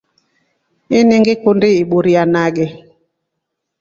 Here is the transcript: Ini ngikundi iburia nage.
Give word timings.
Ini 0.97 1.15
ngikundi 1.21 1.67
iburia 1.81 2.23
nage. 2.33 2.65